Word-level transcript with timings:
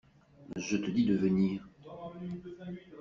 Je 0.55 0.77
te 0.77 0.89
dis 0.89 1.05
de 1.05 1.15
venir. 1.15 1.69